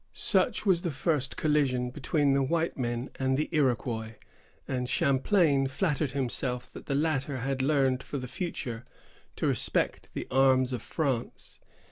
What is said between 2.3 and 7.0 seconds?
the white men and the Iroquois, and Champlain flattered himself that the